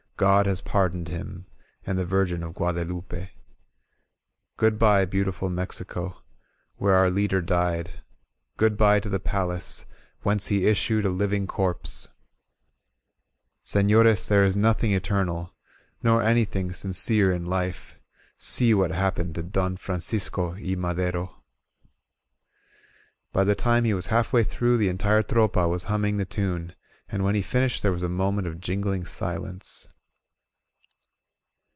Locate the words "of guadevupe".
2.43-3.29